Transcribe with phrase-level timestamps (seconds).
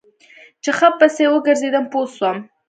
[0.63, 2.37] چې ښه پسې وګرځېدم پوه سوم.